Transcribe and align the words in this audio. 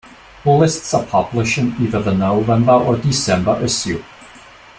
Lists 0.47 0.95
are 0.95 1.05
published 1.05 1.59
in 1.59 1.75
either 1.79 2.01
the 2.01 2.11
November 2.11 2.71
or 2.71 2.97
December 2.97 3.59
issue. 3.63 4.03